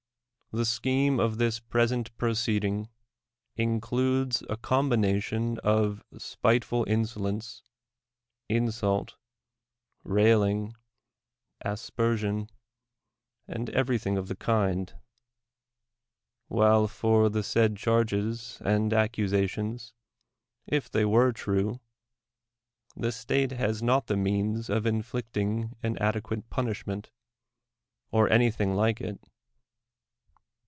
[0.53, 2.89] The scheme of this present proceeding
[3.55, 7.63] includes a combination of spiteful insolence,
[8.49, 9.15] insult,
[10.03, 10.75] railing,
[11.61, 12.49] aspersion,
[13.47, 14.93] and everything of the kind;
[16.49, 19.93] while for the said 145 THE WORLD'S FAMOUS ORATIONS charges and accusations,
[20.67, 21.79] if they were true,
[22.97, 27.09] the state has not the means of inflicting an adequate punishment,
[28.11, 29.17] or anything like it.